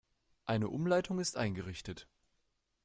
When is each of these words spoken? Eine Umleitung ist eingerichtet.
Eine 0.45 0.67
Umleitung 0.67 1.19
ist 1.19 1.37
eingerichtet. 1.37 2.07